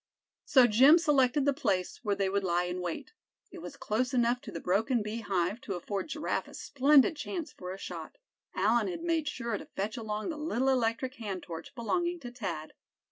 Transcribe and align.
So 0.45 0.65
Jim 0.65 0.97
selected 0.97 1.45
the 1.45 1.53
place 1.53 1.99
where 2.03 2.15
they 2.15 2.27
would 2.27 2.43
lie 2.43 2.63
in 2.63 2.81
wait. 2.81 3.13
It 3.51 3.59
was 3.61 3.77
close 3.77 4.15
enough 4.15 4.41
to 4.41 4.51
the 4.51 4.59
broken 4.59 5.03
bee 5.03 5.19
hive 5.19 5.61
to 5.61 5.75
afford 5.75 6.07
Giraffe 6.09 6.47
a 6.47 6.55
splendid 6.55 7.15
chance 7.15 7.51
for 7.53 7.71
a 7.71 7.77
shot. 7.77 8.17
Allan 8.55 8.87
had 8.87 9.03
made 9.03 9.27
sure 9.27 9.55
to 9.59 9.67
fetch 9.75 9.97
along 9.97 10.29
the 10.29 10.37
little 10.37 10.69
electric 10.69 11.17
hand 11.17 11.43
torch 11.43 11.75
belonging 11.75 12.19
to 12.21 12.31
Thad. 12.31 12.73